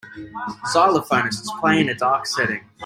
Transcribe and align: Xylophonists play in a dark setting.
Xylophonists 0.73 1.51
play 1.59 1.79
in 1.79 1.87
a 1.87 1.93
dark 1.93 2.25
setting. 2.25 2.63